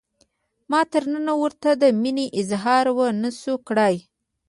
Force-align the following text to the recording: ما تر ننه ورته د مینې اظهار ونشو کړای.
ما 0.71 0.81
تر 0.91 1.03
ننه 1.13 1.33
ورته 1.41 1.69
د 1.73 1.83
مینې 2.01 2.25
اظهار 2.41 2.85
ونشو 2.97 3.55
کړای. 3.67 3.95